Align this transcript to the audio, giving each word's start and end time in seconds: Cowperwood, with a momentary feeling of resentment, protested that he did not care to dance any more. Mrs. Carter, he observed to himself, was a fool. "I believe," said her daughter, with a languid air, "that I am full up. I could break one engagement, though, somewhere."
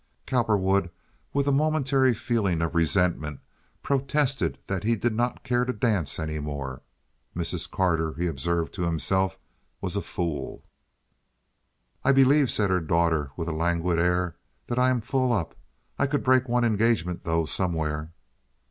Cowperwood, 0.25 0.89
with 1.31 1.45
a 1.47 1.51
momentary 1.51 2.15
feeling 2.15 2.59
of 2.63 2.73
resentment, 2.73 3.39
protested 3.83 4.57
that 4.65 4.83
he 4.83 4.95
did 4.95 5.13
not 5.13 5.43
care 5.43 5.63
to 5.63 5.71
dance 5.71 6.17
any 6.17 6.39
more. 6.39 6.81
Mrs. 7.35 7.69
Carter, 7.69 8.13
he 8.15 8.25
observed 8.25 8.73
to 8.73 8.81
himself, 8.85 9.37
was 9.79 9.95
a 9.95 10.01
fool. 10.01 10.63
"I 12.03 12.13
believe," 12.13 12.49
said 12.49 12.71
her 12.71 12.79
daughter, 12.81 13.29
with 13.37 13.47
a 13.47 13.53
languid 13.53 13.99
air, 13.99 14.37
"that 14.65 14.79
I 14.79 14.89
am 14.89 15.01
full 15.01 15.31
up. 15.31 15.53
I 15.99 16.07
could 16.07 16.23
break 16.23 16.49
one 16.49 16.63
engagement, 16.63 17.23
though, 17.23 17.45
somewhere." 17.45 18.11